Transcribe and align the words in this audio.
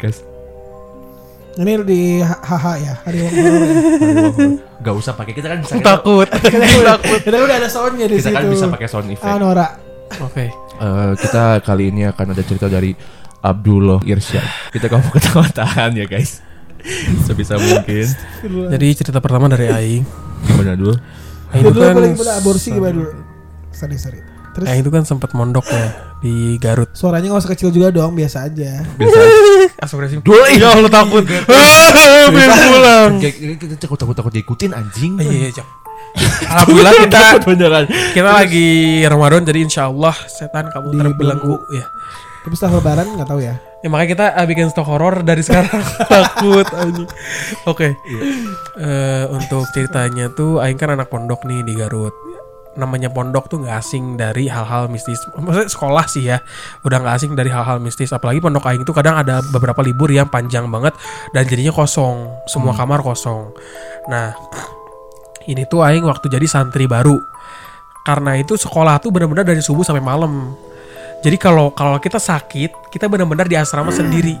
Podcast. 0.00 0.24
Ini 1.60 1.76
di 1.84 2.24
HH 2.24 2.64
ya, 2.80 2.94
hari 3.04 3.18
Horor 3.20 3.36
ya. 3.36 4.48
Gak 4.80 4.94
usah 4.96 5.12
pakai 5.12 5.36
kita 5.36 5.52
kan 5.52 5.60
bisa 5.60 5.76
Takut. 5.76 6.24
Kita 6.24 6.56
udah, 6.56 6.96
kita 7.20 7.36
udah 7.36 7.56
ada 7.60 7.68
soundnya 7.68 8.08
di 8.08 8.16
kita 8.16 8.32
situ. 8.32 8.36
kan 8.40 8.48
bisa 8.48 8.64
pakai 8.72 8.88
sound 8.88 9.12
effect. 9.12 9.28
Ah, 9.28 9.36
Nora. 9.36 9.76
Oke. 10.24 10.48
Eh, 10.80 11.12
kita 11.20 11.60
kali 11.60 11.92
ini 11.92 12.08
akan 12.08 12.32
ada 12.32 12.40
cerita 12.40 12.72
dari 12.72 12.96
Abdullah 13.44 14.00
Irsyad. 14.08 14.72
Kita 14.72 14.88
kamu 14.88 15.12
ketawa-tahan 15.12 15.92
ya 15.92 16.08
guys. 16.08 16.40
Sebisa 17.28 17.60
mungkin. 17.60 18.08
Jadi 18.72 18.86
cerita 18.96 19.20
pertama 19.20 19.52
dari 19.52 19.68
Aing. 19.68 20.04
Gimana 20.48 20.80
dulu? 20.80 20.96
Aing 21.52 21.64
dulu 21.68 21.76
kan 21.76 21.92
paling 22.00 22.16
pada 22.16 22.40
aborsi 22.40 22.72
gimana 22.72 23.04
dulu? 23.04 23.10
Sorry, 23.68 24.00
sorry. 24.00 24.29
Terus 24.60 24.68
Aing 24.68 24.82
itu 24.84 24.92
kan 24.92 25.02
sempat 25.08 25.30
mondok 25.32 25.66
ya 25.72 25.88
di 26.20 26.60
Garut. 26.60 26.92
suaranya 26.92 27.32
gak 27.32 27.48
usah 27.48 27.52
kecil 27.56 27.72
juga 27.72 27.88
dong, 27.88 28.12
biasa 28.12 28.44
aja. 28.44 28.84
Biasa. 28.84 29.18
Astagfirullahaladzim. 29.80 30.20
Dulu 30.20 30.44
Ya 30.52 30.68
Allah 30.68 30.92
takut. 30.92 31.24
Belum 31.24 32.30
pulang. 32.36 33.10
Kayak 33.18 33.34
ini 33.40 33.54
kita 33.56 33.74
takut 33.80 33.96
takut 33.96 34.12
takut 34.12 34.32
diikutin 34.36 34.76
anjing. 34.76 35.16
Iya, 35.16 35.32
iya, 35.32 35.50
Cok. 35.56 35.68
Alhamdulillah 36.50 36.94
kita 37.06 37.22
kita 38.12 38.30
lagi 38.34 38.68
Ramadan 39.06 39.46
jadi 39.46 39.62
insya 39.62 39.86
Allah 39.86 40.14
setan 40.26 40.66
kamu 40.68 40.98
terbelenggu 40.98 41.56
ya. 41.70 41.86
Tapi 42.40 42.54
setelah 42.56 42.80
lebaran 42.80 43.06
nggak 43.14 43.28
tahu 43.28 43.40
ya. 43.44 43.54
Ya 43.80 43.88
makanya 43.88 44.10
kita 44.12 44.26
uh, 44.36 44.46
bikin 44.48 44.68
stok 44.68 44.88
horor 44.88 45.24
dari 45.24 45.40
sekarang 45.44 45.80
takut 46.12 46.66
anjing. 46.76 47.08
Oke. 47.64 47.96
Eh, 48.76 49.24
untuk 49.28 49.64
ceritanya 49.72 50.28
tuh 50.32 50.60
Aing 50.60 50.76
kan 50.76 50.92
anak 50.92 51.08
pondok 51.08 51.44
nih 51.48 51.64
di 51.64 51.76
Garut. 51.76 52.12
Namanya 52.78 53.10
pondok 53.10 53.50
tuh 53.50 53.66
nggak 53.66 53.76
asing 53.82 54.14
dari 54.14 54.46
hal-hal 54.46 54.86
mistis. 54.86 55.18
Maksudnya 55.34 55.66
sekolah 55.66 56.04
sih 56.06 56.22
ya, 56.30 56.38
udah 56.86 57.02
nggak 57.02 57.14
asing 57.18 57.32
dari 57.34 57.50
hal-hal 57.50 57.82
mistis. 57.82 58.14
Apalagi 58.14 58.38
pondok 58.38 58.66
Aing 58.70 58.86
tuh 58.86 58.94
kadang 58.94 59.18
ada 59.18 59.42
beberapa 59.50 59.82
libur 59.82 60.10
yang 60.10 60.30
panjang 60.30 60.70
banget 60.70 60.94
dan 61.34 61.42
jadinya 61.50 61.74
kosong, 61.74 62.30
semua 62.46 62.70
kamar 62.78 63.02
kosong. 63.02 63.50
Nah, 64.06 64.38
ini 65.50 65.66
tuh 65.66 65.82
Aing 65.82 66.06
waktu 66.06 66.30
jadi 66.30 66.46
santri 66.46 66.86
baru. 66.86 67.18
Karena 68.06 68.38
itu 68.38 68.54
sekolah 68.56 69.02
tuh 69.02 69.12
benar-benar 69.12 69.44
dari 69.44 69.60
subuh 69.60 69.84
sampai 69.84 70.00
malam. 70.00 70.54
Jadi 71.20 71.36
kalau 71.36 71.74
kalau 71.76 72.00
kita 72.00 72.16
sakit, 72.16 72.88
kita 72.88 73.10
benar-benar 73.10 73.44
di 73.44 73.58
asrama 73.58 73.92
sendiri. 73.92 74.38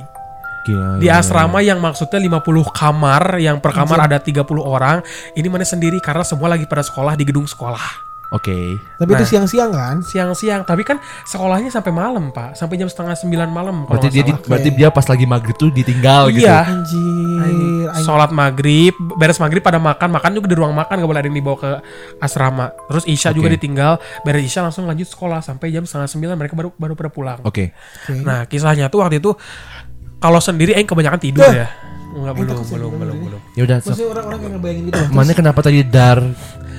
Gila, 0.60 1.00
Di 1.00 1.08
asrama 1.08 1.64
yang 1.64 1.80
maksudnya 1.80 2.20
50 2.20 2.68
kamar, 2.68 3.40
yang 3.40 3.64
per 3.64 3.72
kamar 3.72 4.04
ada 4.04 4.20
30 4.20 4.44
orang, 4.60 5.00
ini 5.32 5.48
mana 5.48 5.64
sendiri 5.64 5.96
karena 6.04 6.20
semua 6.20 6.52
lagi 6.52 6.68
pada 6.68 6.84
sekolah 6.84 7.16
di 7.16 7.24
gedung 7.24 7.48
sekolah. 7.48 8.09
Oke. 8.30 8.78
Tapi 8.96 9.10
itu 9.10 9.18
Nah. 9.18 9.28
siang-siang 9.28 9.70
kan? 9.70 9.96
Siang-siang, 10.00 10.62
tapi 10.62 10.82
kan 10.82 10.96
sekolahnya 11.24 11.66
sampai 11.66 11.90
malam, 11.90 12.30
Pak. 12.30 12.54
Sampai 12.54 12.74
jam 12.74 12.86
setengah 12.86 13.12
sembilan 13.12 13.48
malam. 13.48 13.82
kalau 13.82 13.98
Berarti 13.98 14.08
dia 14.08 14.22
di- 14.22 14.30
salah. 14.30 14.46
berarti 14.46 14.70
dia 14.70 14.88
pas 14.88 15.02
lagi 15.04 15.24
maghrib 15.24 15.56
tuh 15.56 15.68
ditinggal 15.68 16.30
gitu. 16.30 16.46
Iya. 16.46 16.58
Anjir. 16.64 17.90
Sholat 18.00 18.30
maghrib, 18.30 18.94
beres 19.12 19.36
maghrib 19.36 19.58
pada 19.58 19.76
makan, 19.76 20.08
makan 20.10 20.30
juga 20.32 20.46
di 20.46 20.54
ruang 20.54 20.70
makan 20.70 20.94
gak 20.96 21.08
boleh 21.08 21.20
ada 21.20 21.26
yang 21.26 21.36
dibawa 21.36 21.56
ke 21.56 21.70
asrama. 22.18 22.70
Terus 22.86 23.04
Isya 23.04 23.30
juga 23.30 23.46
Oke. 23.46 23.58
ditinggal, 23.58 23.92
beres 24.22 24.42
Isya 24.42 24.62
langsung 24.62 24.86
lanjut 24.86 25.06
sekolah 25.06 25.40
sampai 25.40 25.70
jam 25.70 25.82
setengah 25.82 26.06
sembilan 26.06 26.34
mereka 26.36 26.54
baru 26.54 26.70
baru 26.72 26.94
pada 26.94 27.10
pulang. 27.10 27.38
Oke. 27.42 27.74
Oke. 28.00 28.14
Nah 28.20 28.46
kisahnya 28.46 28.86
tuh 28.86 29.02
waktu 29.02 29.18
itu 29.18 29.34
kalau 30.16 30.38
sendiri 30.38 30.70
Aing 30.72 30.86
kebanyakan 30.86 31.18
tidur 31.18 31.42
Dah. 31.42 31.54
ya. 31.56 31.68
Enggak 32.10 32.34
belum 32.36 32.58
belum 32.64 32.90
belum 32.92 33.16
belum. 33.22 33.40
Ya 33.54 33.62
udah. 33.64 33.76
Maksudnya 33.80 34.06
orang-orang 34.08 34.40
yang 34.40 34.52
ngebayangin 34.52 34.84
gitu. 34.86 35.00
Mana 35.10 35.30
kenapa 35.32 35.60
tadi 35.60 35.78
dar? 35.84 36.18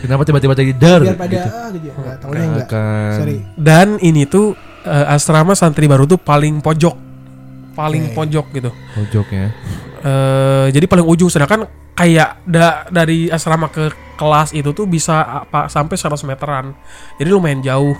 Kenapa 0.01 0.21
tiba-tiba 0.23 0.53
tadi 0.53 0.73
dar? 0.73 0.99
biar 0.99 1.15
pada 1.15 1.29
gitu? 1.29 1.47
ah 1.47 1.67
gitu 1.69 1.85
ya. 1.85 1.93
Enggak 1.93 2.15
tahunya 2.19 2.43
enggak. 2.43 2.67
Sorry. 3.15 3.35
Dan 3.53 3.87
ini 3.99 4.25
tuh 4.25 4.53
eh, 4.81 5.05
asrama 5.07 5.53
santri 5.53 5.85
baru 5.85 6.03
tuh 6.03 6.17
paling 6.17 6.57
pojok, 6.57 6.95
paling 7.71 8.09
Oke. 8.09 8.15
pojok 8.17 8.45
gitu. 8.51 8.69
Pojoknya. 8.91 9.53
Eh 10.01 10.65
jadi 10.69 10.85
paling 10.85 11.05
ujung 11.05 11.29
sedangkan 11.29 11.63
kayak 11.93 12.41
da- 12.43 12.89
dari 12.89 13.29
asrama 13.29 13.69
ke 13.69 13.87
kelas 14.15 14.51
itu 14.51 14.69
tuh 14.71 14.85
bisa 14.85 15.21
apa 15.45 15.65
sampai 15.67 15.93
100 15.93 16.17
meteran. 16.23 16.73
Jadi 17.15 17.29
lumayan 17.29 17.61
jauh. 17.61 17.93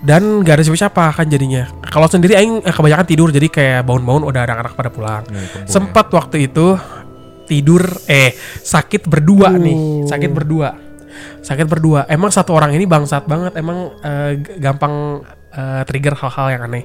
Dan 0.00 0.40
gak 0.40 0.56
ada 0.56 0.64
siapa-siapa 0.64 1.12
kan 1.12 1.28
jadinya. 1.28 1.68
Kalau 1.84 2.08
sendiri 2.08 2.32
aing 2.32 2.64
eh, 2.64 2.72
kebanyakan 2.72 3.04
tidur 3.04 3.28
jadi 3.28 3.46
kayak 3.46 3.84
bangun-bangun 3.84 4.24
udah 4.24 4.40
ada 4.40 4.52
anak-anak 4.54 4.72
pada 4.72 4.88
pulang. 4.88 5.24
Sempat 5.64 6.08
waktu 6.08 6.48
itu 6.48 6.72
tidur 7.44 7.84
eh 8.06 8.32
sakit 8.58 9.04
berdua 9.04 9.52
Uh. 9.52 9.60
nih, 9.60 9.76
sakit 10.08 10.30
berdua. 10.30 10.72
Sakit 11.40 11.66
berdua. 11.66 12.04
Emang 12.06 12.28
satu 12.28 12.52
orang 12.52 12.70
ini 12.70 12.84
bangsat 12.84 13.24
banget, 13.24 13.52
emang 13.54 13.92
eh, 14.00 14.38
g- 14.38 14.58
gampang 14.58 15.20
eh, 15.50 15.82
trigger 15.84 16.14
hal-hal 16.14 16.46
yang 16.50 16.62
aneh. 16.64 16.84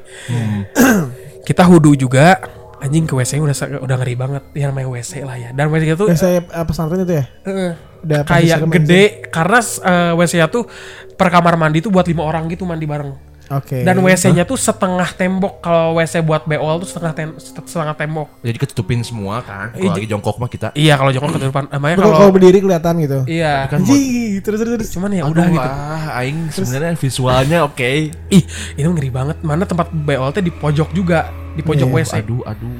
Kita 1.41 1.61
hudu 1.63 1.93
juga 1.93 2.41
anjing 2.75 3.05
ke 3.05 3.13
WC 3.13 3.37
udah 3.37 3.55
udah 3.79 3.95
ngeri 3.97 4.15
banget. 4.15 4.43
Ya 4.51 4.65
namanya 4.67 4.89
WC 4.89 5.21
lah 5.21 5.35
ya. 5.35 5.49
Dan 5.51 5.69
WC 5.69 5.93
itu 5.93 6.05
Eh, 6.07 6.17
saya 6.17 6.39
apa 6.43 6.65
pesantren 6.65 7.01
itu 7.01 7.13
ya? 7.13 7.25
eh, 7.43 7.73
Udah 8.01 8.21
kayak 8.21 8.61
gede 8.71 9.03
karena 9.27 9.59
eh, 9.61 10.13
WC-nya 10.13 10.47
tuh 10.47 10.65
per 11.11 11.29
kamar 11.29 11.55
mandi 11.55 11.79
tuh 11.79 11.89
buat 11.89 12.05
lima 12.05 12.21
orang 12.21 12.45
gitu 12.47 12.63
mandi 12.63 12.85
bareng. 12.85 13.34
Oke. 13.45 13.85
Dan 13.85 14.01
WC-nya 14.01 14.41
tuh 14.41 14.57
setengah 14.57 15.05
tembok. 15.13 15.61
Kalau 15.61 15.95
WC 15.95 16.25
buat 16.25 16.43
beol 16.43 16.81
tuh 16.81 16.89
setengah 16.89 17.13
tem- 17.13 17.37
setengah 17.37 17.93
tembok. 17.93 18.27
Jadi 18.41 18.57
ketutupin 18.57 19.05
semua 19.05 19.41
kan. 19.41 19.69
Iya, 19.71 19.85
Kalau 19.85 19.93
lagi 19.93 20.07
jongkok 20.07 20.35
mah 20.37 20.49
kita. 20.49 20.67
Iya 20.73 20.93
kalau 20.97 21.11
jongkok 21.13 21.31
ketutupan. 21.35 21.63
Namanya 21.69 21.95
Kalau 21.99 22.13
kalau 22.15 22.31
berdiri 22.33 22.57
kelihatan 22.59 22.93
gitu. 22.99 23.19
iya. 23.29 23.69
Kan 23.69 23.85
terus 23.85 24.57
terus 24.59 24.71
terus. 24.75 24.89
Cuman 24.89 25.09
ya 25.11 25.23
Aduh, 25.23 25.33
udah 25.33 25.45
gitu. 25.47 25.69
ah, 25.69 26.19
aing 26.19 26.39
sebenarnya 26.49 26.91
visualnya 26.95 27.57
oke. 27.63 27.91
Ih, 28.33 28.43
ini 28.73 28.85
ngeri 28.85 29.09
banget. 29.09 29.37
Mana 29.41 29.63
tempat 29.63 29.93
beol 29.93 30.33
teh 30.33 30.41
di 30.41 30.49
pojok 30.49 30.89
juga, 30.91 31.29
di 31.53 31.61
pojok 31.61 31.85
Iya, 31.85 31.95
WC 32.01 32.13
Aduh, 32.21 32.41
aduh. 32.43 32.73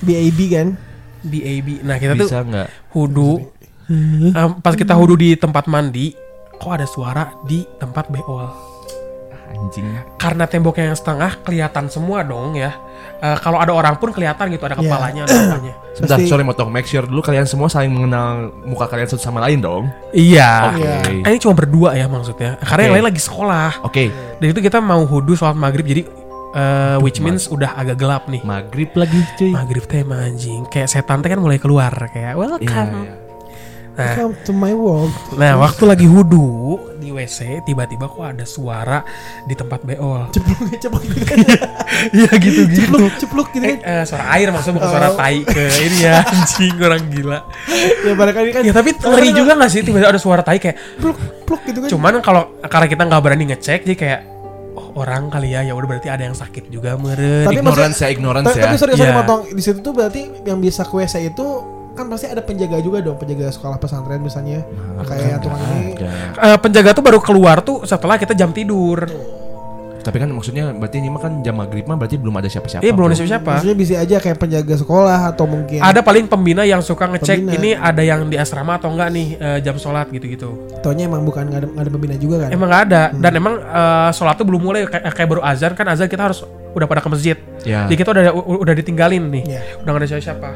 BAB 0.00 0.40
kan? 0.48 0.68
di 1.18 1.42
AB. 1.42 1.82
Nah, 1.82 1.98
kita 1.98 2.14
tuh 2.14 2.30
Bisa 2.30 2.40
nggak? 2.40 2.68
hudu. 2.94 3.42
Em, 3.88 4.50
pas 4.60 4.72
kita 4.72 4.94
hudu 4.94 5.16
di 5.16 5.34
tempat 5.34 5.66
mandi, 5.66 6.14
kok 6.54 6.70
ada 6.70 6.86
suara 6.86 7.34
di 7.42 7.66
tempat 7.76 8.06
beol. 8.06 8.46
Anjing. 9.48 9.86
Karena 10.14 10.44
temboknya 10.44 10.84
yang 10.86 10.96
setengah 10.96 11.40
kelihatan 11.40 11.88
semua 11.88 12.20
dong 12.20 12.52
ya. 12.52 12.76
Eh, 13.18 13.36
kalau 13.38 13.56
ada 13.56 13.70
orang 13.70 13.96
pun 13.96 14.10
kelihatan 14.10 14.46
gitu, 14.48 14.62
ada 14.62 14.74
Iya. 14.74 14.82
kepalanya, 14.84 15.20
ada 15.26 15.34
apanya. 15.50 15.74
Sebentar, 15.92 16.16
Pasti- 16.16 16.28
sorry 16.28 16.42
motong. 16.42 16.68
Make 16.68 16.86
sure 16.86 17.02
dulu 17.02 17.20
kalian 17.20 17.44
semua 17.44 17.66
saling 17.66 17.88
mengenal 17.88 18.52
muka 18.62 18.86
kalian 18.86 19.06
satu 19.06 19.18
sama 19.20 19.40
lain 19.40 19.58
dong. 19.58 19.90
Iya. 20.10 20.50
Oke. 20.70 20.82
Iya. 20.84 21.24
Ini 21.26 21.38
cuma 21.38 21.54
berdua 21.54 21.90
ya 21.92 22.06
maksudnya. 22.06 22.60
Karena 22.60 22.82
yang 22.82 22.92
Oke. 22.92 22.96
lain 22.96 23.06
lagi 23.08 23.20
sekolah. 23.20 23.70
Oke, 23.82 24.04
Dan 24.36 24.46
itu 24.48 24.60
kita 24.60 24.78
mau 24.78 25.02
hudu 25.02 25.34
sholat 25.34 25.54
maghrib 25.54 25.82
jadi 25.84 26.02
eh, 26.48 26.96
which 26.98 27.18
means 27.18 27.44
udah 27.46 27.74
agak 27.74 27.98
gelap 27.98 28.24
nih. 28.26 28.40
maghrib 28.40 28.88
lagi 28.94 29.20
cuy. 29.36 29.50
Maghrib 29.50 29.84
teh 29.84 30.00
emang 30.00 30.22
anjing. 30.24 30.64
Kayak 30.66 30.88
setan 30.88 31.20
teh 31.20 31.28
kan 31.28 31.38
mulai 31.38 31.58
keluar 31.58 31.90
kayak 32.08 32.34
welcome. 32.34 32.64
Iya, 32.64 33.04
iya. 33.04 33.27
Nah, 33.98 34.14
Come 34.14 34.34
to 34.40 34.52
my 34.52 34.70
world. 34.70 35.10
nah 35.34 35.58
waktu 35.58 35.82
lagi 35.82 36.06
hudu 36.06 36.46
di 36.96 37.10
WC 37.10 37.66
tiba-tiba 37.66 38.06
kok 38.06 38.22
ada 38.22 38.46
suara 38.46 39.02
di 39.42 39.52
tempat 39.52 39.82
beol. 39.82 40.30
Ceplok 40.34 40.70
ceplok 40.78 41.02
gitu 41.04 41.24
kan. 41.26 41.38
Iya 42.14 42.30
gitu-gitu. 42.32 42.94
Ceplok 42.94 43.14
ceplok 43.18 43.48
gitu 43.50 43.64
Eh, 43.64 43.74
kan. 43.74 43.78
eh, 43.92 44.04
suara 44.06 44.24
air 44.32 44.48
maksudnya 44.48 44.76
bukan 44.78 44.88
suara 44.88 45.08
Oh. 45.08 45.18
tai 45.18 45.42
ke 45.42 45.64
ini 45.82 45.98
ya 46.00 46.22
anjing 46.30 46.78
orang 46.78 47.02
gila. 47.08 47.38
Ya 48.00 48.12
barangkali 48.14 48.48
kan. 48.52 48.62
Ya 48.62 48.72
tapi 48.72 48.90
ngeri 48.94 49.28
juga 49.32 49.52
gak 49.56 49.66
sih 49.68 49.82
tiba-tiba 49.82 50.08
ada 50.08 50.20
suara 50.20 50.42
tai 50.42 50.58
kayak 50.58 50.78
Pluk 50.96 51.18
pluk 51.42 51.60
gitu 51.64 51.78
kan. 51.80 51.88
cuman 51.90 52.12
kalau 52.20 52.42
karena 52.62 52.86
kita 52.86 53.02
nggak 53.02 53.18
berani 53.20 53.44
ngecek 53.48 53.82
jadi 53.82 53.96
kayak 53.96 54.20
oh, 54.74 54.94
orang 54.96 55.26
kali 55.26 55.50
ya 55.50 55.64
ya 55.64 55.72
udah 55.72 55.88
berarti 55.88 56.06
ada 56.06 56.22
yang 56.22 56.36
sakit 56.36 56.70
juga 56.70 56.94
meren. 56.94 57.50
Tapi 57.50 57.58
Ignorance 57.58 57.98
ya, 57.98 58.08
ignorance 58.08 58.46
ya. 58.52 58.62
Tapi 58.62 58.76
sorry 58.76 58.94
sorry 58.94 59.10
Iya. 59.10 59.18
potong 59.18 59.40
di 59.48 59.58
situ 59.58 59.78
tuh 59.80 59.90
berarti 59.90 60.44
yang 60.44 60.60
bisa 60.60 60.82
ke 60.82 60.94
WC 60.94 61.14
itu 61.26 61.46
kan 61.98 62.06
pasti 62.06 62.30
ada 62.30 62.38
penjaga 62.38 62.78
juga 62.78 63.02
dong 63.02 63.18
penjaga 63.18 63.50
sekolah 63.50 63.76
pesantren 63.76 64.22
misalnya 64.22 64.62
kayak 65.02 65.42
tukang 65.42 65.58
ini. 65.74 65.98
Eh, 66.38 66.58
penjaga 66.62 66.94
tuh 66.94 67.02
baru 67.02 67.18
keluar 67.18 67.58
tuh 67.58 67.82
setelah 67.82 68.14
kita 68.14 68.32
jam 68.32 68.54
tidur. 68.54 69.02
Tapi 69.98 70.24
kan 70.24 70.30
maksudnya 70.30 70.72
berarti 70.72 71.02
ini 71.04 71.10
mah 71.10 71.20
kan 71.20 71.42
jam 71.44 71.52
maghrib 71.52 71.84
mah 71.84 71.98
berarti 71.98 72.16
belum 72.16 72.32
ada 72.32 72.48
siapa-siapa. 72.48 72.80
Iya 72.80 72.92
belum 72.96 73.06
ada 73.10 73.16
siapa-siapa. 73.18 73.50
maksudnya 73.60 73.76
bisa 73.76 73.94
aja 73.98 74.16
kayak 74.16 74.38
penjaga 74.40 74.74
sekolah 74.78 75.20
atau 75.34 75.44
mungkin 75.44 75.82
Ada 75.84 76.00
paling 76.00 76.24
pembina 76.24 76.62
yang 76.64 76.80
suka 76.80 77.12
ngecek 77.12 77.44
Pembina. 77.44 77.58
ini 77.60 77.70
ada 77.76 78.00
yang 78.00 78.24
di 78.24 78.38
asrama 78.40 78.78
atau 78.80 78.88
enggak 78.88 79.10
nih 79.12 79.26
eh, 79.36 79.58
jam 79.60 79.76
sholat 79.76 80.08
gitu-gitu. 80.08 80.80
taunya 80.80 81.10
emang 81.10 81.26
bukan 81.26 81.50
nggak 81.50 81.60
ada, 81.60 81.68
nggak 81.68 81.84
ada 81.84 81.90
pembina 81.92 82.16
juga 82.16 82.36
kan 82.46 82.48
Emang 82.54 82.68
nggak 82.70 82.82
ada 82.88 83.02
dan 83.12 83.32
emang 83.36 83.54
eh, 83.58 84.10
sholat 84.14 84.34
tuh 84.38 84.46
belum 84.48 84.62
mulai 84.62 84.80
kayak, 84.88 85.12
kayak 85.12 85.28
baru 85.28 85.42
azan 85.44 85.72
kan 85.76 85.84
azan 85.90 86.06
kita 86.08 86.22
harus 86.24 86.40
udah 86.72 86.86
pada 86.86 87.02
ke 87.02 87.08
masjid. 87.10 87.36
Ya. 87.66 87.84
Jadi 87.90 87.96
kita 87.98 88.08
udah 88.14 88.22
udah 88.64 88.74
ditinggalin 88.78 89.24
nih. 89.28 89.44
Iya. 89.44 89.60
Udah 89.82 89.90
gak 89.92 90.00
ada 90.00 90.08
siapa-siapa. 90.08 90.50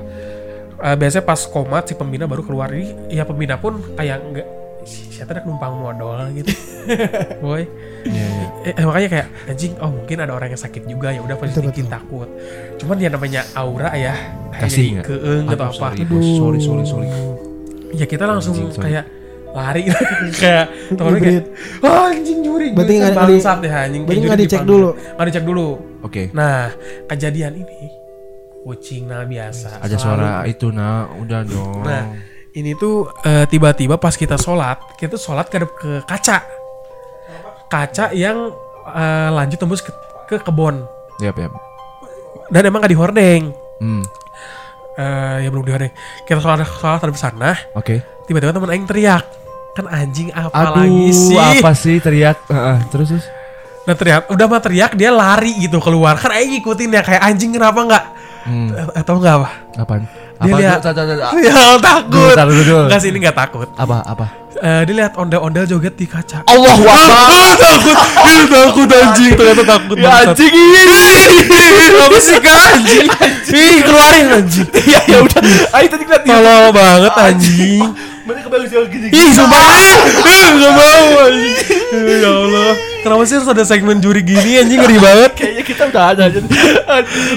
Eh, 0.83 0.97
biasanya 0.99 1.23
pas 1.23 1.39
komat 1.47 1.87
si 1.87 1.95
pembina 1.95 2.27
baru 2.27 2.43
keluar 2.43 2.67
ini 2.75 2.91
ya 3.09 3.23
pembina 3.23 3.55
pun 3.55 3.79
kayak 3.95 4.19
enggak 4.19 4.47
siapa 4.83 5.31
ada 5.31 5.47
numpang 5.47 5.79
modal 5.79 6.27
gitu. 6.35 6.51
Boy. 7.45 7.71
Iya, 8.03 8.27
iya. 8.27 8.47
Eh, 8.67 8.73
eh, 8.75 8.83
makanya 8.83 9.09
kayak 9.09 9.27
anjing 9.47 9.79
oh 9.79 9.95
mungkin 9.95 10.17
ada 10.19 10.35
orang 10.35 10.51
yang 10.51 10.59
sakit 10.59 10.83
juga 10.91 11.15
ya 11.15 11.23
udah 11.23 11.39
pasti 11.39 11.63
betul. 11.63 11.87
takut. 11.87 12.27
Cuman 12.83 12.99
ya 12.99 13.07
namanya 13.07 13.47
aura 13.55 13.95
ya 13.95 14.11
Kasih 14.53 14.67
jadi 14.75 14.91
nggak? 14.99 15.05
keeng 15.07 15.45
atau 15.47 15.65
Aduh, 15.65 15.79
apa. 15.79 15.87
sorry, 15.95 16.03
sorry, 16.35 16.59
sorry, 16.59 16.85
sorry. 16.85 17.07
Ya 17.95 18.07
kita 18.11 18.27
langsung 18.27 18.59
Anjing, 18.59 18.75
sorry. 18.75 18.85
kayak 18.91 19.05
lari 19.53 19.83
kayak 20.43 20.67
temen 20.91 21.11
gue 21.13 21.21
kayak 21.21 21.45
"Wah, 21.79 22.09
anjing 22.09 22.39
nyuri 22.41 22.67
Berarti 22.73 22.93
kan 22.97 22.99
nggak- 22.99 23.13
nggak 23.15 23.61
di- 23.61 23.69
ya 23.69 23.79
anjing 23.85 24.03
berarti 24.03 24.21
nggak 24.25 24.41
dicek 24.41 24.63
dulu? 24.65 24.89
nggak 24.97 25.27
dicek 25.29 25.45
dulu 25.45 25.69
Oke. 26.03 26.23
nah 26.33 26.73
kejadian 27.07 27.53
ini 27.61 28.02
kucing 28.63 29.07
nah 29.07 29.23
biasa 29.23 29.83
Ada 29.83 29.97
suara 29.97 30.47
itu 30.47 30.71
nah, 30.71 31.11
udah 31.13 31.41
dong. 31.43 31.83
nah 31.83 32.15
ini 32.53 32.77
tuh 32.77 33.11
eh, 33.23 33.45
tiba-tiba 33.47 33.97
pas 33.97 34.13
kita 34.13 34.37
sholat 34.37 34.79
kita 34.95 35.17
sholat 35.17 35.49
ke, 35.49 35.59
ke 35.67 35.91
kaca 36.05 36.39
kaca 37.67 38.13
yang 38.13 38.53
eh, 38.87 39.29
lanjut 39.31 39.59
tembus 39.59 39.81
ke, 39.81 39.91
ke 40.29 40.37
kebon 40.39 40.85
Yap, 41.19 41.37
yap. 41.37 41.53
dan 42.49 42.63
emang 42.65 42.83
gak 42.83 42.93
dihordeng 42.93 43.53
Hmm. 43.83 44.07
Eh, 44.95 45.37
ya 45.43 45.49
belum 45.51 45.67
dihordeng 45.67 45.91
kita 46.23 46.39
sholat 46.39 46.63
sholat 46.63 47.03
di 47.03 47.19
sana 47.19 47.51
Oke. 47.75 47.99
tiba-tiba 48.29 48.55
temen 48.55 48.71
aing 48.71 48.87
teriak 48.87 49.27
kan 49.73 49.89
anjing 49.89 50.29
apa 50.31 50.53
Aduh, 50.53 50.85
lagi 50.85 51.09
sih 51.11 51.35
apa 51.35 51.73
sih 51.73 51.97
teriak? 51.97 52.37
Heeh, 52.47 52.77
terus 52.93 53.09
terus. 53.09 53.25
Nah 53.83 53.95
teriak, 53.95 54.31
udah 54.31 54.47
mah 54.47 54.61
teriak 54.63 54.93
dia 54.95 55.11
lari 55.11 55.59
gitu 55.59 55.83
keluar. 55.83 56.15
Kan 56.15 56.31
Aing 56.31 56.55
ngikutin 56.55 56.89
ya 56.89 57.03
kayak 57.03 57.23
anjing 57.25 57.51
kenapa 57.51 57.81
nggak? 57.83 58.05
Hmm. 58.43 58.69
Eh, 58.71 58.87
Atau 58.95 59.19
nggak 59.19 59.35
apa? 59.37 59.49
Apaan? 59.75 60.03
Dia 60.39 60.51
Apa? 60.51 60.59
lihat. 60.59 60.79
Ya 61.43 61.63
takut. 61.87 62.35
Enggak 62.87 63.01
sih 63.03 63.11
ini 63.11 63.19
nggak 63.19 63.35
takut. 63.37 63.67
Apa? 63.75 64.07
Apa? 64.07 64.27
Eh, 64.55 64.87
dia 64.87 64.95
lihat 64.95 65.19
ondel-ondel 65.19 65.67
joget 65.67 65.99
di 65.99 66.07
kaca. 66.07 66.47
Allah 66.47 66.79
Ah, 66.87 67.55
takut, 67.59 67.99
dia 68.23 68.45
takut 68.47 68.87
anjing, 68.87 69.33
ternyata 69.35 69.63
takut 69.67 69.97
Ya 69.99 70.11
anjing 70.23 70.55
ini. 70.55 70.83
Apa 72.07 72.19
sih 72.23 72.37
kak 72.39 72.59
anjing? 72.71 73.07
Ih 73.51 73.77
keluarin 73.83 74.27
anjing. 74.33 74.69
Ya 74.93 75.01
ya 75.11 75.19
udah. 75.23 75.43
Ayo 75.75 75.87
tadi 75.91 76.03
ngeliat 76.07 76.23
dia. 76.23 76.31
Tolol 76.31 76.67
banget 76.71 77.13
anjing. 77.19 77.87
Mana 78.23 78.39
kebayang 78.39 78.87
gini. 78.87 79.07
Ih 79.11 79.29
sumpah 79.35 79.63
Eh, 80.23 80.47
Gak 80.55 80.71
mau 80.71 81.07
anjing 81.27 81.55
Ya 82.23 82.31
Allah 82.31 82.71
Kenapa 83.03 83.23
sih 83.23 83.35
harus 83.35 83.51
ada 83.51 83.63
segmen 83.63 83.99
juri 83.99 84.23
gini 84.23 84.57
anjing 84.57 84.79
ngeri 84.79 84.97
banget 84.97 85.31
Kayaknya 85.35 85.65
kita 85.67 85.83
udah 85.91 86.05
ada 86.09 86.23
aja. 86.31 86.39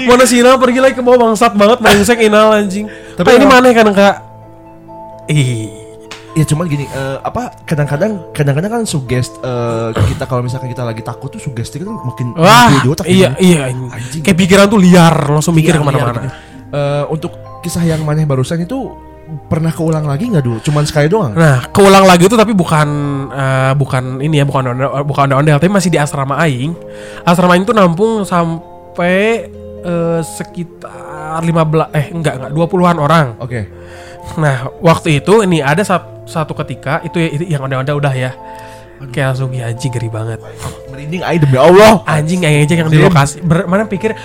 Mana 0.02 0.22
si 0.22 0.38
Inal 0.38 0.56
pergi 0.56 0.78
lagi 0.78 0.94
ke 0.94 1.02
bawah 1.02 1.26
bangsat 1.26 1.52
banget 1.52 1.82
Merengsek 1.82 2.18
Inal 2.20 2.54
anjing 2.54 2.86
Tapi 3.14 3.34
ini 3.34 3.44
mana 3.44 3.68
kan 3.70 3.90
kak 3.90 4.14
Ih 5.26 5.66
Ya 6.32 6.44
cuman 6.44 6.68
gini, 6.68 6.84
eh, 6.84 7.16
apa 7.18 7.64
kadang-kadang 7.64 8.28
kadang-kadang 8.30 8.68
kan 8.68 8.82
sugest 8.84 9.40
eh, 9.40 9.88
kita 9.96 10.28
kalau 10.28 10.44
misalkan 10.44 10.68
kita 10.68 10.84
lagi 10.84 11.00
takut 11.00 11.32
tuh 11.32 11.40
sugesti 11.40 11.80
kan 11.80 11.88
makin 11.96 12.36
Wah 12.36 12.68
makin 12.68 12.84
di 12.84 12.88
otak 12.92 13.04
iya 13.08 13.32
gitu. 13.32 13.40
iya 13.40 13.60
anjing. 13.72 14.20
Kayak 14.20 14.38
pikiran 14.44 14.66
tuh 14.68 14.76
liar 14.76 15.16
Langsung 15.32 15.56
mikir 15.56 15.72
Iya, 15.72 15.80
ke 15.80 15.86
mana-mana 15.88 16.20
gitu. 16.20 16.36
Eh, 16.68 17.04
untuk 17.08 17.32
kisah 17.64 17.80
yang 17.82 18.04
maneh 18.04 18.28
barusan 18.28 18.60
itu 18.60 18.92
pernah 19.46 19.70
keulang 19.70 20.04
lagi 20.04 20.28
nggak 20.28 20.40
dulu? 20.40 20.58
Cuman 20.60 20.82
sekali 20.82 21.06
doang. 21.06 21.32
Nah 21.32 21.66
keulang 21.70 22.04
lagi 22.04 22.26
tuh 22.26 22.34
tapi 22.34 22.52
bukan 22.52 22.88
eh, 23.28 23.72
Bukan 23.72 24.18
ini 24.18 24.38
ya 24.38 24.44
Bukan 24.44 24.62
ondel, 24.66 24.88
bukan 25.02 25.28
ondel 25.32 25.58
Tapi 25.58 25.66
masih 25.66 25.90
di 25.90 25.98
asrama 25.98 26.34
Aing 26.36 26.72
Asrama 27.22 27.54
Aing 27.54 27.62
tuh 27.62 27.74
nampung 27.74 28.22
sampai 28.22 29.50
eh, 29.82 30.20
Sekitar 30.22 31.42
15 31.42 31.90
Eh 31.90 32.06
enggak 32.10 32.34
enggak 32.38 32.50
20an 32.52 32.96
orang 32.96 33.26
Oke. 33.38 33.66
Nah, 34.34 34.70
waktu 34.78 35.22
itu 35.22 35.42
ini 35.42 35.62
ada 35.62 35.82
sat- 35.82 36.26
satu 36.26 36.50
ketika 36.56 36.98
itu, 37.02 37.14
itu 37.18 37.44
yang 37.46 37.62
udah-udah 37.62 37.94
udah 37.94 38.10
ya. 38.10 38.30
Kayak 39.12 39.36
langsung 39.36 39.52
ya 39.52 39.70
anjing 39.70 39.92
ngeri 39.92 40.10
banget. 40.10 40.38
Merinding 40.90 41.22
aja 41.22 41.38
demi 41.38 41.54
Allah. 41.54 42.02
Anjing 42.02 42.42
kayak 42.42 42.66
aja 42.66 42.74
yang 42.74 42.88
di 42.88 42.98
lokasi. 42.98 43.38
Ber- 43.44 43.68
mana 43.68 43.86
pikir 43.86 44.16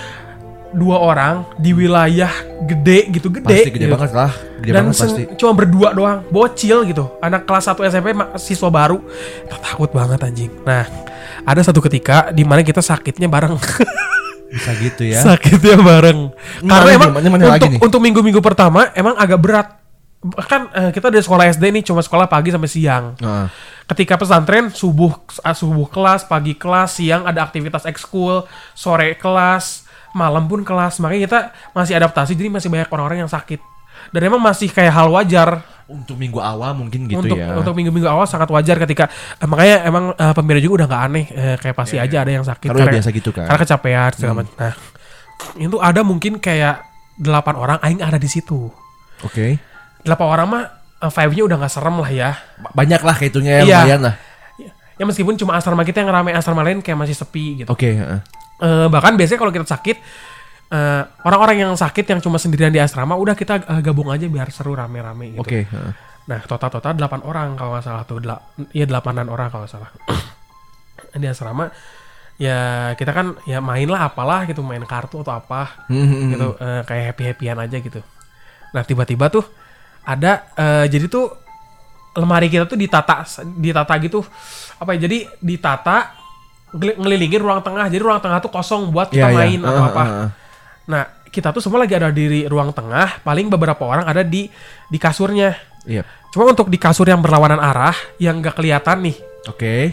dua 0.72 0.96
orang 0.98 1.44
di 1.60 1.76
wilayah 1.76 2.32
gede 2.64 3.12
gitu 3.12 3.28
gede. 3.28 3.46
Pasti 3.46 3.70
gede 3.70 3.86
gitu. 3.86 3.94
banget 3.94 4.12
lah. 4.16 4.32
Gede 4.58 4.72
Dan 4.72 4.84
banget 4.88 4.96
pasti. 5.04 5.22
cuma 5.36 5.52
berdua 5.52 5.88
doang, 5.92 6.18
bocil 6.32 6.84
gitu. 6.88 7.04
Anak 7.20 7.44
kelas 7.44 7.68
1 7.68 7.88
SMP 7.92 8.08
siswa 8.40 8.68
baru. 8.72 8.98
Takut 9.48 9.92
banget 9.92 10.18
anjing. 10.24 10.52
Nah, 10.64 10.88
ada 11.44 11.60
satu 11.60 11.84
ketika 11.84 12.32
di 12.32 12.42
mana 12.42 12.64
kita 12.64 12.80
sakitnya 12.80 13.28
bareng. 13.28 13.54
Bisa 14.52 14.72
gitu 14.76 15.02
ya. 15.08 15.20
sakitnya 15.24 15.80
bareng. 15.80 16.28
Ini 16.60 16.68
Karena 16.68 16.90
emang 16.92 17.12
mana 17.16 17.44
lagi 17.56 17.72
untuk 17.72 17.88
untuk 17.88 18.00
minggu-minggu 18.04 18.40
pertama 18.44 18.92
emang 18.92 19.16
agak 19.16 19.40
berat. 19.40 19.68
Kan 20.46 20.70
eh, 20.70 20.90
kita 20.94 21.10
dari 21.10 21.24
sekolah 21.24 21.50
SD 21.50 21.64
nih 21.72 21.82
cuma 21.88 22.04
sekolah 22.04 22.28
pagi 22.28 22.52
sampai 22.52 22.70
siang. 22.70 23.04
Heeh. 23.16 23.46
Ketika 23.88 24.14
pesantren 24.20 24.70
subuh 24.70 25.18
ah, 25.42 25.56
subuh 25.56 25.88
kelas, 25.88 26.28
pagi 26.28 26.54
kelas, 26.54 27.00
siang 27.00 27.26
ada 27.26 27.42
aktivitas 27.42 27.88
ekskul, 27.88 28.44
sore 28.76 29.18
kelas, 29.18 29.88
malam 30.12 30.44
pun 30.44 30.60
kelas. 30.60 30.96
Makanya 30.98 31.20
kita 31.22 31.38
masih 31.70 31.94
adaptasi 31.94 32.32
jadi 32.32 32.48
masih 32.48 32.68
banyak 32.68 32.88
orang-orang 32.88 33.18
yang 33.20 33.30
sakit. 33.30 33.60
Dan 34.10 34.20
emang 34.24 34.40
masih 34.40 34.66
kayak 34.66 34.90
hal 34.90 35.08
wajar 35.08 35.62
Untuk 35.84 36.16
minggu 36.16 36.36
awal 36.36 36.72
mungkin 36.72 37.04
gitu 37.04 37.20
untuk 37.20 37.36
ya. 37.36 37.52
untuk 37.52 37.70
minggu-minggu 37.72 38.08
awal 38.08 38.24
sangat 38.24 38.48
wajar 38.48 38.80
ketika 38.80 39.06
eh, 39.36 39.44
makanya 39.44 39.84
emang 39.84 40.04
eh, 40.10 40.32
pembina 40.32 40.56
juga 40.56 40.82
udah 40.82 40.86
nggak 40.88 41.02
aneh 41.04 41.26
eh, 41.28 41.56
kayak 41.56 41.76
pasti 41.76 41.96
aja 41.96 42.24
ada 42.24 42.32
yang 42.32 42.42
sakit 42.42 42.66
Karena 42.66 42.88
biasa 42.88 43.08
gitu 43.10 43.30
kan. 43.30 43.44
karena 43.44 43.60
kecapean 43.60 44.10
segala 44.12 44.32
macam. 44.40 44.54
Nah, 44.56 44.72
itu 45.60 45.76
ada 45.76 46.00
mungkin 46.00 46.32
kayak 46.38 46.80
delapan 47.14 47.54
orang 47.54 47.78
aing 47.80 48.00
ada 48.00 48.16
di 48.16 48.26
situ. 48.26 48.72
Oke. 49.20 49.60
Delapan 50.00 50.26
orang 50.30 50.46
mah 50.48 50.62
eh, 50.98 51.12
vibe-nya 51.12 51.42
udah 51.44 51.56
nggak 51.60 51.72
serem 51.72 51.96
lah 51.98 52.10
ya. 52.10 52.30
Ba- 52.58 52.72
Banyak 52.74 53.00
lah 53.02 53.14
kehitungnya 53.14 53.52
ya, 53.52 53.62
Iya. 53.62 53.78
lumayan 53.78 54.00
lah. 54.02 54.14
Ya 54.92 55.04
meskipun 55.04 55.34
cuma 55.36 55.52
asrama 55.54 55.82
kita 55.82 56.00
yang 56.00 56.10
rame 56.10 56.32
asrama 56.32 56.62
lain 56.62 56.80
kayak 56.80 56.96
masih 56.96 57.14
sepi 57.14 57.62
gitu. 57.62 57.68
Oke, 57.68 57.90
heeh. 57.92 58.20
Eh, 58.62 58.86
bahkan 58.86 59.18
biasanya 59.18 59.40
kalau 59.42 59.50
kita 59.50 59.66
sakit 59.66 59.96
eh, 60.70 61.02
orang-orang 61.26 61.66
yang 61.66 61.72
sakit 61.74 62.06
yang 62.06 62.22
cuma 62.22 62.38
sendirian 62.38 62.70
di 62.70 62.78
asrama 62.78 63.18
udah 63.18 63.34
kita 63.34 63.58
eh, 63.58 63.80
gabung 63.82 64.06
aja 64.14 64.30
biar 64.30 64.54
seru 64.54 64.78
rame-rame 64.78 65.34
gitu. 65.34 65.42
Oke, 65.42 65.66
heeh. 65.66 65.92
Nah, 66.30 66.38
total-total 66.46 66.94
8 66.94 67.26
orang 67.26 67.58
kalau 67.58 67.74
nggak 67.74 67.82
salah 67.82 68.06
tuh. 68.06 68.22
Dela 68.22 68.38
ya 68.70 68.86
8 68.86 69.26
orang 69.26 69.50
kalau 69.50 69.66
nggak 69.66 69.74
salah. 69.74 69.90
di 71.18 71.26
asrama 71.28 71.68
ya 72.40 72.90
kita 72.96 73.12
kan 73.12 73.36
ya 73.44 73.58
main 73.58 73.84
lah 73.90 74.06
apalah 74.06 74.46
gitu, 74.46 74.62
main 74.64 74.80
kartu 74.86 75.20
atau 75.20 75.36
apa 75.36 75.84
Hmm, 75.90 76.06
hmm, 76.06 76.28
gitu 76.32 76.48
eh, 76.62 76.82
kayak 76.86 77.04
happy-happyan 77.12 77.58
aja 77.66 77.76
gitu. 77.82 78.00
Nah, 78.70 78.82
tiba-tiba 78.86 79.26
tuh 79.26 79.42
ada 80.06 80.46
eh, 80.54 80.86
jadi 80.86 81.10
tuh 81.10 81.34
lemari 82.14 82.46
kita 82.46 82.70
tuh 82.70 82.78
ditata 82.78 83.26
ditata 83.58 83.92
gitu 83.98 84.22
apa 84.78 84.94
ya? 84.94 85.10
Jadi 85.10 85.26
ditata 85.42 86.21
ngelilingin 86.74 87.40
ruang 87.40 87.60
tengah. 87.60 87.86
Jadi 87.88 88.00
ruang 88.02 88.20
tengah 88.20 88.40
tuh 88.40 88.48
kosong 88.48 88.88
buat 88.88 89.12
kita 89.12 89.28
Iya, 89.28 89.32
iya. 89.32 89.38
main 89.38 89.60
atau 89.60 89.72
Heeh, 89.76 89.90
apa. 89.92 90.02
heeh. 90.04 90.28
Nah, 90.82 91.02
kita 91.28 91.48
tuh 91.52 91.62
semua 91.64 91.84
lagi 91.84 91.94
ada 91.96 92.12
di 92.12 92.44
ruang 92.44 92.72
tengah, 92.72 93.22
paling 93.22 93.48
beberapa 93.48 93.84
orang 93.86 94.04
ada 94.04 94.20
di 94.20 94.48
di 94.88 94.98
kasurnya. 95.00 95.56
Iya. 95.84 96.04
Cuma 96.32 96.48
untuk 96.48 96.68
di 96.68 96.76
kasur 96.76 97.08
yang 97.08 97.20
berlawanan 97.20 97.60
arah 97.60 97.94
yang 98.16 98.40
nggak 98.40 98.56
kelihatan 98.56 99.04
nih, 99.04 99.16
Oke. 99.48 99.92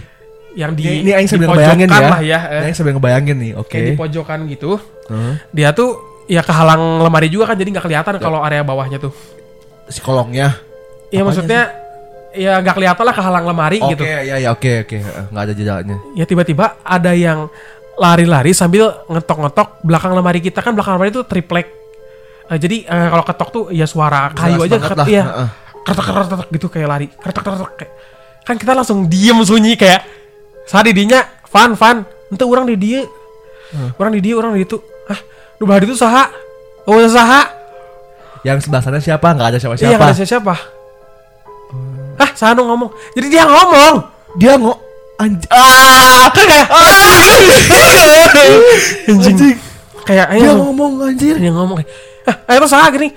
yang 0.56 0.72
di 0.74 1.04
Ini, 1.04 1.14
sambil 1.28 1.52
pojokan 1.52 1.78
ngebayangin 1.78 1.90
ya. 1.92 2.00
lah 2.10 2.22
ya, 2.24 2.40
eh. 2.48 2.60
Ini 2.60 2.66
aing 2.72 2.78
sambil 2.78 2.94
ngebayangin 2.96 3.38
nih. 3.38 3.52
Oke. 3.60 3.70
kayak 3.72 3.86
di 3.86 3.94
pojokan 3.96 4.40
gitu. 4.48 4.72
Heeh. 5.12 5.34
Dia 5.52 5.70
tuh 5.72 5.90
ya 6.28 6.42
kehalang 6.42 7.04
lemari 7.04 7.28
juga 7.28 7.54
kan, 7.54 7.56
jadi 7.60 7.70
nggak 7.76 7.86
kelihatan 7.86 8.14
kalau 8.20 8.40
area 8.42 8.64
bawahnya 8.64 9.00
tuh. 9.00 9.12
Si 9.88 10.00
kolongnya. 10.00 10.56
Ya 11.10 11.22
Apanya 11.22 11.24
maksudnya 11.26 11.62
ya 12.32 12.62
nggak 12.62 12.76
kelihatan 12.78 13.04
lah 13.04 13.16
kehalang 13.16 13.46
lemari 13.46 13.78
Oke, 13.82 13.98
gitu. 13.98 14.04
ya 14.06 14.38
ya 14.38 14.50
oke 14.54 14.86
oke. 14.86 14.98
Heeh, 15.02 15.24
Nggak 15.34 15.44
ada 15.44 15.54
jejaknya. 15.54 15.98
Ya 16.14 16.26
tiba-tiba 16.26 16.66
ada 16.82 17.12
yang 17.18 17.50
lari-lari 18.00 18.54
sambil 18.54 18.94
ngetok-ngetok 19.10 19.84
belakang 19.84 20.14
lemari 20.14 20.40
kita 20.40 20.62
kan 20.62 20.72
belakang 20.72 20.96
lemari 20.96 21.10
itu 21.10 21.26
triplek. 21.26 21.68
Eh, 22.50 22.58
jadi 22.58 22.86
eh, 22.86 23.08
kalau 23.12 23.24
ketok 23.26 23.50
tuh 23.50 23.64
ya 23.70 23.86
suara 23.86 24.30
kayu 24.32 24.62
Jelas 24.62 24.66
aja 24.66 24.76
banget 24.78 24.90
ket- 24.90 25.00
lah, 25.00 25.08
iya. 25.10 25.24
heeh. 25.26 25.50
Kertok 25.80 26.06
kertok 26.06 26.48
gitu 26.54 26.68
kayak 26.70 26.88
lari. 26.88 27.08
Kertok 27.10 27.44
kayak 27.76 27.92
kan 28.46 28.56
kita 28.58 28.74
langsung 28.74 29.06
diem 29.06 29.38
sunyi 29.46 29.78
kayak 29.78 30.02
saat 30.66 30.86
didinya 30.86 31.22
fan 31.46 31.74
fan 31.78 32.02
ente 32.30 32.46
orang 32.46 32.66
di 32.66 32.78
dia 32.78 33.02
orang 33.98 34.14
di 34.18 34.22
dia 34.22 34.34
orang 34.38 34.58
di 34.58 34.66
itu 34.66 34.78
ah 35.06 35.18
nu 35.58 35.70
belah 35.70 35.82
itu 35.82 35.94
saha 35.94 36.30
oh 36.90 36.98
saha 37.06 37.46
Yang 38.42 38.66
sebelah 38.66 38.82
sana 38.82 38.98
siapa? 38.98 39.36
Nggak 39.36 39.48
ada 39.50 39.58
iya 39.58 39.62
siapa-siapa. 39.62 39.98
nggak 40.00 40.14
ada 40.16 40.26
siapa 40.26 40.56
ah 42.20 42.30
Sano 42.36 42.68
ngomong. 42.68 42.92
Jadi 43.16 43.28
dia 43.32 43.44
ngomong. 43.48 43.96
Dia 44.36 44.54
ngo 44.60 44.74
anj 45.20 45.44
ah 45.52 46.28
kan 46.32 46.46
kayak 46.48 46.68
anjing. 49.10 49.58
Kayak 50.06 50.28
ayo 50.34 50.42
dia 50.42 50.54
ngomong. 50.58 50.92
anjir. 51.06 51.36
dia 51.38 51.52
ngomong 51.54 51.76
kayak 51.84 51.92
ah 52.30 52.36
ayo 52.54 52.68
saha 52.68 52.88
gini 52.94 53.14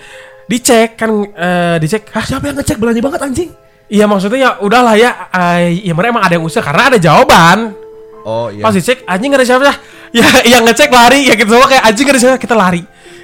dicek 0.48 0.96
kan 0.98 1.10
eh, 1.24 1.76
dicek 1.80 2.08
ah 2.12 2.24
Siapa 2.24 2.48
yang 2.48 2.56
ngecek? 2.58 2.76
Berani 2.76 3.00
banget 3.00 3.22
anjing? 3.22 3.50
iya 3.92 4.08
maksudnya 4.08 4.38
ya 4.40 4.50
udahlah 4.64 4.96
ya 4.96 5.28
eh, 5.36 5.84
ya 5.84 5.92
mereka 5.92 6.16
emang 6.16 6.24
ada 6.24 6.34
yang 6.40 6.44
usir 6.48 6.64
karena 6.64 6.88
ada 6.92 6.98
jawaban. 6.98 7.76
Oh 8.22 8.48
iya. 8.48 8.62
Pas 8.62 8.72
dicek 8.72 9.02
anjing 9.04 9.34
gak 9.34 9.42
ada 9.42 9.46
siapa 9.46 9.72
Ya 10.16 10.26
yang 10.44 10.62
ngecek 10.68 10.92
lari 10.92 11.26
ya 11.28 11.34
kita 11.36 11.48
semua 11.48 11.68
kayak 11.68 11.84
anjing 11.88 12.04
gak 12.08 12.14
ada 12.16 12.20
siapa. 12.20 12.36
Kita 12.40 12.54
lari. 12.56 12.82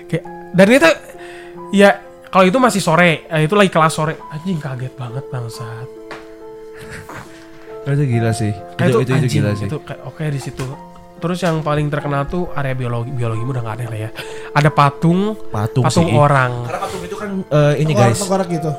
Kayak 0.09 0.25
dan 0.57 0.67
itu 0.73 0.91
ya 1.77 1.91
kalau 2.29 2.45
itu 2.45 2.57
masih 2.57 2.79
sore, 2.79 3.25
eh, 3.25 3.41
itu 3.43 3.55
lagi 3.55 3.69
kelas 3.69 3.91
sore. 3.91 4.15
Anjing 4.29 4.59
kaget 4.59 4.93
banget 4.95 5.25
bangsat. 5.29 5.89
itu 7.87 8.05
gila 8.07 8.31
sih. 8.31 8.53
Kayak 8.75 8.85
Itu 8.87 8.99
itu, 8.99 9.01
itu 9.01 9.13
anjing, 9.15 9.33
gila 9.35 9.53
sih. 9.55 9.67
Itu 9.67 9.79
kayak 9.81 10.01
oke 10.05 10.21
di 10.23 10.37
situ. 10.39 10.67
Terus 11.19 11.39
yang 11.41 11.61
paling 11.61 11.89
terkenal 11.89 12.23
tuh 12.25 12.53
area 12.53 12.73
biologi. 12.73 13.09
Biologi 13.09 13.41
udah 13.43 13.59
gak 13.61 13.75
aneh 13.75 13.87
lah 13.87 13.99
ya. 13.99 14.11
Ada 14.51 14.69
patung 14.69 15.35
Patung, 15.49 15.83
patung 15.83 16.05
sih. 16.05 16.15
orang. 16.15 16.53
Karena 16.63 16.79
patung 16.79 17.03
itu 17.03 17.17
kan 17.17 17.31
eh, 17.43 17.75
ini 17.77 17.91
Tengkorak- 17.91 18.07
guys. 18.07 18.19
tengkorak 18.19 18.49
gitu. 18.51 18.73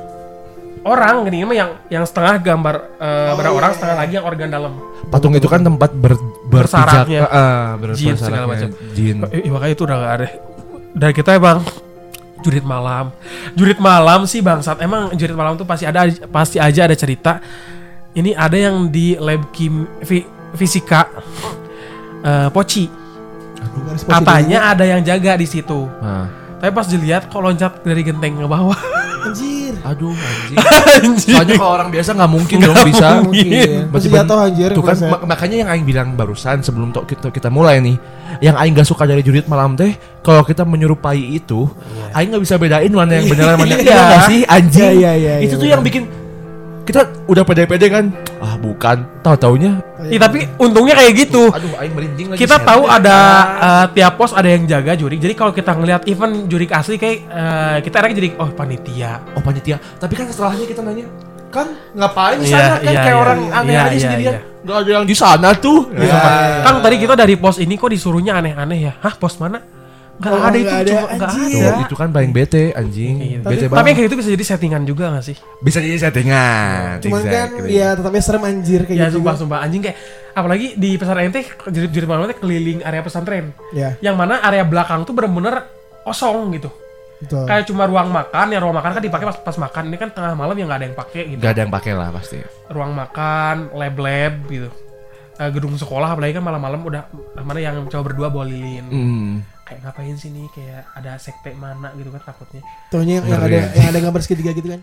orang 0.80 1.28
gini 1.28 1.44
mah 1.44 1.52
yang 1.54 1.72
yang 1.90 2.08
setengah 2.08 2.40
gambar 2.40 2.76
eh, 2.96 3.30
Oh, 3.30 3.36
berapa 3.36 3.52
iya, 3.52 3.60
orang 3.60 3.68
iya, 3.68 3.76
setengah 3.76 3.96
iya. 3.96 4.02
lagi 4.02 4.14
yang 4.16 4.26
organ 4.26 4.48
dalam 4.50 4.74
Patung 5.10 5.34
itu 5.36 5.44
kan 5.46 5.60
tempat 5.60 5.92
ber, 5.92 6.16
berpijak, 6.16 6.48
Bersarafnya. 6.72 7.22
ber- 7.76 7.98
Jin, 8.00 8.16
segala 8.16 8.48
macam. 8.48 8.70
Jin. 8.96 9.18
Eh, 9.28 9.44
eh, 9.44 9.52
makanya 9.52 9.74
itu 9.74 9.84
udah 9.84 9.98
gak 9.98 10.14
ada 10.16 10.28
dan 10.90 11.10
kita 11.12 11.30
emang 11.36 11.60
jurit 12.42 12.64
malam. 12.64 13.12
Jurit 13.54 13.80
malam 13.80 14.24
sih 14.26 14.40
bangsat. 14.40 14.80
Emang 14.80 15.12
jurit 15.16 15.36
malam 15.36 15.56
tuh 15.60 15.68
pasti 15.68 15.84
ada 15.88 16.08
pasti 16.32 16.58
aja 16.60 16.88
ada 16.88 16.96
cerita. 16.96 17.44
Ini 18.16 18.34
ada 18.34 18.58
yang 18.58 18.90
di 18.90 19.14
lab 19.20 19.52
kim 19.54 19.86
fi- 20.02 20.28
fisika. 20.56 21.08
Eh, 22.20 22.50
poci 22.52 22.90
katanya 24.08 24.72
ada 24.76 24.84
yang 24.88 25.02
jaga 25.04 25.36
di 25.40 25.48
situ. 25.48 25.88
Nah. 26.00 26.28
tapi 26.60 26.76
pas 26.76 26.88
dilihat 26.92 27.32
kok 27.32 27.40
loncat 27.40 27.80
dari 27.88 28.04
genteng 28.04 28.36
ke 28.36 28.48
bawah. 28.48 28.76
Anjir. 29.22 29.74
Aduh 29.82 30.16
anjing. 30.30 30.58
Soalnya 31.20 31.56
kalau 31.56 31.72
orang 31.74 31.90
biasa 31.90 32.10
nggak 32.14 32.32
mungkin 32.32 32.58
dong 32.60 32.78
bisa. 32.84 33.08
Mungkin. 33.22 33.90
Pasti 33.90 34.08
jatuh 34.08 34.38
anjir. 34.42 34.70
Tuh 34.72 34.82
kan 34.82 34.98
mak- 35.06 35.26
makanya 35.26 35.56
yang 35.58 35.70
aing 35.70 35.86
bilang 35.86 36.08
barusan 36.14 36.60
sebelum 36.60 36.90
to- 36.90 37.04
kita 37.04 37.30
kita 37.30 37.48
mulai 37.48 37.80
nih, 37.80 37.96
yang 38.40 38.56
aing 38.56 38.74
gak 38.74 38.86
suka 38.86 39.04
dari 39.04 39.20
jurit 39.20 39.46
malam 39.46 39.74
teh, 39.74 39.94
kalau 40.20 40.42
kita 40.42 40.64
menyerupai 40.64 41.18
itu, 41.18 41.68
aing 42.12 42.30
nggak 42.30 42.44
bisa 42.44 42.56
bedain 42.56 42.90
mana 42.90 43.12
yang 43.14 43.28
benar 43.28 43.56
mana 43.56 43.70
yang 43.70 43.80
Iya. 43.80 43.90
iya 43.90 44.02
nggak 44.02 44.24
sih 44.26 44.40
anjing. 44.46 44.84
Iya, 44.86 44.92
iya, 44.94 45.14
iya, 45.14 45.34
itu 45.42 45.54
iya, 45.54 45.62
tuh 45.62 45.68
yang 45.70 45.82
bikin 45.82 46.04
kita 46.90 47.06
udah 47.30 47.44
pede-pede 47.46 47.86
kan, 47.86 48.10
ah 48.42 48.58
bukan, 48.58 49.06
tahu 49.22 49.38
taunya, 49.38 49.78
Ih, 50.10 50.18
tapi 50.18 50.50
untungnya 50.58 50.98
kayak 50.98 51.14
gitu. 51.22 51.54
Aduh 51.54 51.78
aing 51.78 51.94
merinding 51.94 52.28
lagi. 52.34 52.42
kita 52.42 52.58
tahu 52.66 52.90
ada 52.90 53.18
eh, 53.62 53.86
tiap 53.94 54.18
pos 54.18 54.34
ada 54.34 54.50
yang 54.50 54.66
jaga 54.66 54.98
jurik. 54.98 55.22
Jadi 55.22 55.38
kalau 55.38 55.54
kita 55.54 55.78
ngelihat 55.78 56.10
event 56.10 56.50
jurik 56.50 56.74
asli 56.74 56.98
kayak 56.98 57.30
eh, 57.30 57.78
kita 57.86 58.02
akhirnya 58.02 58.18
jadi 58.18 58.30
oh 58.42 58.50
panitia. 58.50 59.22
Oh 59.38 59.42
panitia, 59.46 59.78
tapi 60.02 60.18
kan 60.18 60.26
setelahnya 60.34 60.66
kita 60.66 60.82
nanya, 60.82 61.06
kan 61.54 61.70
ngapain 61.94 62.42
di 62.42 62.50
Iya, 62.50 62.58
sana? 62.58 62.76
Kan 62.82 62.90
iya, 62.90 63.02
kayak 63.06 63.06
iya, 63.06 63.22
orang 63.22 63.40
aneh 63.54 63.74
iya, 63.74 63.82
aja 63.86 63.94
iya, 63.94 64.02
sendirian, 64.02 64.34
iya. 64.34 64.42
nggak 64.66 64.78
ada 64.82 64.90
yang 64.90 65.06
di 65.06 65.16
sana 65.16 65.50
tuh. 65.54 65.80
Iya. 65.94 66.18
Kang 66.66 66.78
tadi 66.82 66.96
kita 66.98 67.14
dari 67.14 67.36
pos 67.38 67.62
ini 67.62 67.78
kok 67.78 67.94
disuruhnya 67.94 68.42
aneh-aneh 68.42 68.80
ya? 68.82 68.94
Hah 68.98 69.14
pos 69.14 69.38
mana 69.38 69.62
nggak 70.20 70.30
Oh, 70.30 70.44
ada 70.44 70.58
itu 70.58 70.68
ada, 70.70 70.84
cuma 70.86 71.00
nggak 71.08 71.30
anjing. 71.32 71.50
ada 71.56 71.70
Tuh, 71.72 71.82
itu 71.82 71.96
kan 71.96 72.10
paling 72.10 72.32
bete 72.32 72.64
anjing, 72.72 73.14
Iya. 73.18 73.38
bete 73.40 73.48
tapi, 73.56 73.56
banget. 73.64 73.78
tapi 73.80 73.90
kayak 73.90 74.08
itu 74.08 74.18
bisa 74.18 74.30
jadi 74.30 74.46
settingan 74.46 74.82
juga 74.84 75.04
gak 75.10 75.24
sih 75.24 75.38
bisa 75.60 75.80
jadi 75.80 75.98
settingan. 76.02 77.00
Cuman 77.00 77.22
kan 77.22 77.32
exactly. 77.48 77.72
ya 77.74 77.88
tetapnya 77.94 78.22
serem 78.22 78.44
anjir 78.44 78.82
kayak 78.84 78.94
ya 78.94 79.06
gitu. 79.06 79.16
sumpah 79.16 79.32
juga. 79.32 79.42
sumpah 79.42 79.60
anjing 79.62 79.82
kayak 79.82 79.98
apalagi 80.32 80.68
di 80.76 80.90
pesantren 80.94 81.26
ente 81.26 81.42
jurit-jurit 81.66 82.04
malam 82.06 82.24
teh 82.26 82.36
keliling 82.36 82.80
area 82.82 83.00
pesantren 83.00 83.56
Ya, 83.72 83.96
yang 84.00 84.14
mana 84.14 84.40
area 84.42 84.62
belakang 84.62 85.02
tuh 85.02 85.14
bener-bener 85.14 85.64
kosong 86.02 86.52
gitu 86.52 86.68
betul. 87.20 87.44
kayak 87.46 87.64
cuma 87.66 87.84
ruang 87.84 88.08
makan 88.10 88.48
ya 88.50 88.60
ruang 88.60 88.72
makan 88.74 88.92
kan 88.92 89.02
dipakai 89.02 89.26
pas, 89.26 89.38
pas 89.38 89.58
makan 89.58 89.88
ini 89.88 89.98
kan 89.98 90.10
tengah 90.10 90.34
malam 90.34 90.54
yang 90.54 90.68
nggak 90.68 90.80
ada 90.80 90.86
yang 90.86 90.98
pakai 90.98 91.22
gitu 91.28 91.40
Gak 91.40 91.52
ada 91.52 91.62
yang 91.62 91.72
pakai 91.72 91.92
lah 91.94 92.10
pasti. 92.10 92.38
ruang 92.68 92.92
makan 92.92 93.56
lab-lab 93.74 94.36
gitu 94.48 94.68
Eh, 95.36 95.48
gedung 95.50 95.72
sekolah 95.74 96.04
apalagi 96.10 96.36
kan 96.36 96.44
malam-malam 96.44 96.84
udah 96.84 97.08
mana 97.40 97.56
yang 97.58 97.88
coba 97.88 98.04
berdua 98.06 98.28
bawa 98.28 98.44
lilin 98.44 98.84
Hmm. 98.86 99.32
Kayak 99.70 99.86
ngapain 99.86 100.18
sih 100.18 100.34
nih 100.34 100.50
kayak 100.50 100.82
ada 100.98 101.14
sekte 101.22 101.54
mana 101.54 101.94
gitu 101.94 102.10
kan 102.10 102.26
takutnya 102.26 102.66
Tuhnya 102.90 103.22
yang, 103.22 103.26
yang 103.30 103.42
ada 103.46 103.60
yang 103.78 103.88
ada 103.94 104.00
gambar 104.02 104.22
segitiga 104.26 104.58
gitu 104.58 104.74
kan. 104.74 104.82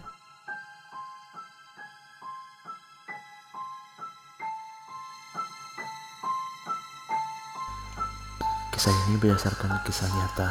Kisah 8.70 8.94
ini 9.10 9.18
berdasarkan 9.18 9.82
kisah 9.82 10.06
nyata 10.06 10.48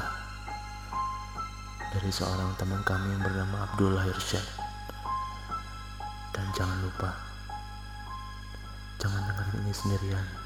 dari 1.96 2.12
seorang 2.12 2.52
teman 2.60 2.84
kami 2.84 3.08
yang 3.08 3.24
bernama 3.24 3.72
Abdullah 3.72 4.04
Irsyad. 4.12 4.44
Dan 6.36 6.44
jangan 6.52 6.76
lupa, 6.84 7.16
jangan 9.00 9.24
dengerin 9.32 9.64
ini 9.64 9.72
sendirian. 9.72 10.45